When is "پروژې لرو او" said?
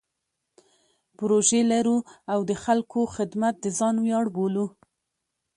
1.17-2.39